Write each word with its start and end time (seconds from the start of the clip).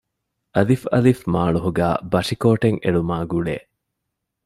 އއ. 0.57 1.15
މާޅޮހުގައި 1.33 1.97
ބަށިކޯޓެއް 2.11 2.79
އެޅުމާގުޅޭ 2.83 3.55